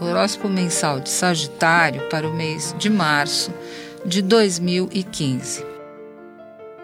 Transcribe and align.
horóscopo 0.00 0.48
mensal 0.48 1.00
de 1.00 1.10
Sagitário 1.10 2.08
para 2.08 2.28
o 2.28 2.34
mês 2.34 2.74
de 2.78 2.90
março 2.90 3.52
de 4.04 4.22
2015. 4.22 5.64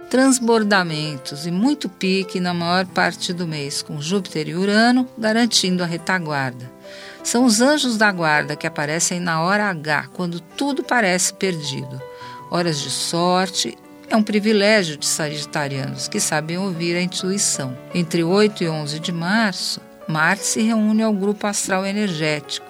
Transbordamentos 0.08 1.46
e 1.46 1.50
muito 1.50 1.88
pique 1.88 2.40
na 2.40 2.54
maior 2.54 2.86
parte 2.86 3.32
do 3.32 3.46
mês, 3.46 3.82
com 3.82 4.00
Júpiter 4.00 4.48
e 4.48 4.54
Urano 4.54 5.06
garantindo 5.18 5.82
a 5.82 5.86
retaguarda. 5.86 6.70
São 7.22 7.44
os 7.44 7.60
anjos 7.60 7.98
da 7.98 8.10
guarda 8.10 8.56
que 8.56 8.66
aparecem 8.66 9.20
na 9.20 9.42
hora 9.42 9.68
H, 9.68 10.08
quando 10.14 10.40
tudo 10.40 10.82
parece 10.82 11.34
perdido. 11.34 12.00
Horas 12.50 12.80
de 12.80 12.90
sorte 12.90 13.76
é 14.08 14.16
um 14.16 14.22
privilégio 14.22 14.96
de 14.96 15.04
sagitarianos 15.04 16.08
que 16.08 16.18
sabem 16.18 16.56
ouvir 16.56 16.96
a 16.96 17.02
intuição. 17.02 17.76
Entre 17.94 18.24
8 18.24 18.64
e 18.64 18.68
11 18.68 19.00
de 19.00 19.12
março, 19.12 19.80
Marte 20.08 20.46
se 20.46 20.62
reúne 20.62 21.02
ao 21.02 21.12
grupo 21.12 21.46
astral 21.46 21.84
energético, 21.84 22.66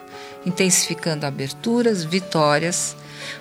intensificando 0.48 1.26
aberturas, 1.26 2.04
vitórias, 2.04 2.96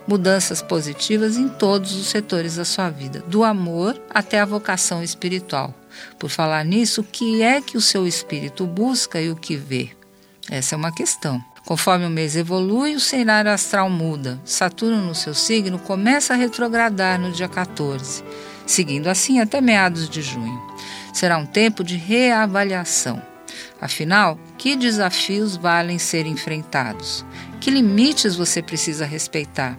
mudanças 0.08 0.62
positivas 0.62 1.38
em 1.38 1.48
todos 1.48 1.96
os 1.96 2.08
setores 2.08 2.56
da 2.56 2.66
sua 2.66 2.90
vida, 2.90 3.24
do 3.28 3.44
amor 3.44 4.00
até 4.10 4.40
a 4.40 4.46
vocação 4.46 5.02
espiritual. 5.02 5.74
Por 6.20 6.30
falar 6.30 6.64
nisso, 6.64 7.02
o 7.02 7.04
que 7.04 7.42
é 7.42 7.62
que 7.62 7.78
o 7.78 7.82
seu 7.82 8.06
espírito 8.06 8.66
busca 8.68 9.20
e 9.22 9.32
o 9.32 9.36
que 9.36 9.56
vê? 9.56 9.90
Essa 10.50 10.76
é 10.76 10.78
uma 10.78 10.94
questão. 10.94 11.44
Conforme 11.66 12.06
o 12.06 12.10
mês 12.10 12.36
evolui, 12.36 12.96
o 12.96 13.00
cenário 13.00 13.52
astral 13.52 13.90
muda. 13.90 14.40
Saturno, 14.46 15.02
no 15.02 15.16
seu 15.16 15.34
signo, 15.34 15.78
começa 15.78 16.34
a 16.34 16.38
retrogradar 16.38 17.20
no 17.20 17.32
dia 17.32 17.50
14, 17.50 18.24
seguindo 18.66 19.08
assim 19.08 19.40
até 19.42 19.60
meados 19.60 20.10
de 20.10 20.22
junho. 20.22 20.62
Será 21.14 21.38
um 21.38 21.46
tempo 21.46 21.84
de 21.84 21.98
reavaliação. 21.98 23.22
Afinal, 23.80 24.40
que 24.58 24.76
desafios 24.76 25.56
valem 25.56 26.00
ser 26.00 26.26
enfrentados? 26.26 27.26
Que 27.60 27.70
limites 27.72 28.36
você 28.36 28.62
precisa 28.62 29.06
respeitar? 29.06 29.78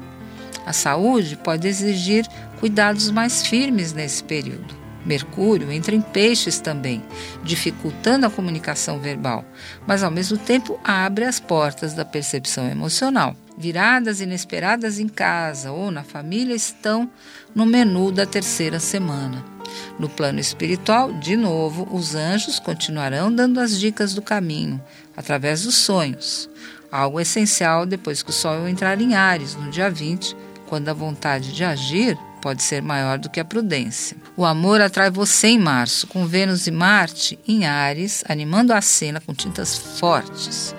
A 0.65 0.73
saúde 0.73 1.37
pode 1.37 1.67
exigir 1.67 2.27
cuidados 2.61 3.11
mais 3.11 3.47
firmes 3.47 3.93
nesse 3.93 4.23
período. 4.23 4.77
Mercúrio 5.05 5.73
entra 5.73 5.95
em 5.95 6.03
peixes 6.03 6.61
também, 6.61 7.03
dificultando 7.43 8.27
a 8.27 8.31
comunicação 8.31 8.99
verbal, 8.99 9.45
mas 9.87 10.03
ao 10.03 10.11
mesmo 10.11 10.37
tempo 10.37 10.79
abre 10.85 11.25
as 11.25 11.41
portas 11.41 11.95
da 11.95 12.05
percepção 12.05 12.69
emocional. 12.69 13.35
Viradas 13.57 14.21
inesperadas 14.21 14.99
em 14.99 15.09
casa 15.09 15.73
ou 15.73 15.91
na 15.91 16.05
família 16.05 16.55
estão 16.55 17.11
no 17.55 17.65
menu 17.65 18.13
da 18.13 18.27
terceira 18.27 18.79
semana. 18.79 19.58
No 19.99 20.09
plano 20.09 20.41
espiritual, 20.41 21.13
de 21.13 21.37
novo, 21.37 21.89
os 21.91 22.15
anjos 22.15 22.59
continuarão 22.59 23.33
dando 23.33 23.61
as 23.61 23.79
dicas 23.79 24.15
do 24.15 24.23
caminho, 24.23 24.81
através 25.17 25.65
dos 25.65 25.77
sonhos. 25.77 26.49
Algo 26.91 27.21
essencial 27.21 27.85
depois 27.85 28.23
que 28.23 28.31
o 28.31 28.33
Sol 28.33 28.67
entrar 28.67 29.01
em 29.01 29.15
Ares, 29.15 29.55
no 29.55 29.71
dia 29.71 29.91
20, 29.91 30.37
quando 30.67 30.89
a 30.89 30.95
vontade 30.95 31.53
de 31.53 31.65
agir 31.65 32.17
pode 32.41 32.63
ser 32.63 32.83
maior 32.83 33.19
do 33.19 33.29
que 33.29 33.41
a 33.41 33.45
prudência. 33.45 34.17
O 34.37 34.45
amor 34.45 34.81
atrai 34.81 35.11
você 35.11 35.49
em 35.49 35.59
março, 35.59 36.07
com 36.07 36.27
Vênus 36.27 36.67
e 36.67 36.71
Marte 36.71 37.39
em 37.47 37.67
Ares, 37.67 38.25
animando 38.29 38.73
a 38.73 38.81
cena 38.81 39.21
com 39.21 39.35
tintas 39.35 39.77
fortes. 39.77 40.75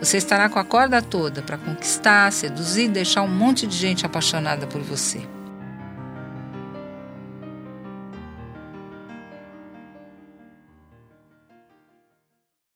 Você 0.00 0.18
estará 0.18 0.48
com 0.48 0.58
a 0.58 0.64
corda 0.64 1.00
toda 1.00 1.40
para 1.40 1.56
conquistar, 1.56 2.32
seduzir 2.32 2.86
e 2.86 2.88
deixar 2.88 3.22
um 3.22 3.28
monte 3.28 3.66
de 3.66 3.76
gente 3.76 4.04
apaixonada 4.04 4.66
por 4.66 4.82
você. 4.82 5.22